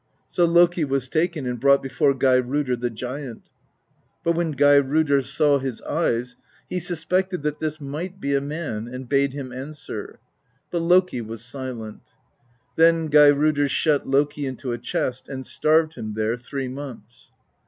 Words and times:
122 0.33 0.33
PROSE 0.33 0.33
EDDA 0.33 0.35
So 0.35 0.59
Loki 0.59 0.91
was 0.91 1.07
taken 1.09 1.45
and 1.45 1.59
brought 1.59 1.83
before 1.83 2.15
Geirrodr 2.15 2.75
the 2.79 2.89
giant; 2.89 3.43
but 4.23 4.31
when 4.31 4.55
Geirrodr 4.55 5.21
saw 5.23 5.59
his 5.59 5.79
eyes, 5.83 6.35
he 6.67 6.79
suspected 6.79 7.43
that 7.43 7.59
this 7.59 7.79
might 7.79 8.19
be 8.19 8.33
a 8.33 8.41
man, 8.41 8.87
and 8.87 9.07
bade 9.07 9.33
him 9.33 9.51
answer; 9.53 10.17
but 10.71 10.79
Loki 10.79 11.21
was 11.21 11.45
silent. 11.45 12.01
Then 12.77 13.09
Geirrodr 13.11 13.67
shut 13.69 14.07
Loki 14.07 14.47
into 14.47 14.71
a 14.71 14.79
chest 14.79 15.29
and 15.29 15.45
starved 15.45 15.93
him 15.93 16.15
there 16.15 16.35
three 16.35 16.67
months. 16.67 17.31